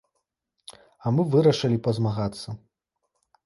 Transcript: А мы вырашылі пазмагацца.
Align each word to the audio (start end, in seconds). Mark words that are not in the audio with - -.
А 1.05 1.13
мы 1.19 1.27
вырашылі 1.35 1.77
пазмагацца. 1.91 2.59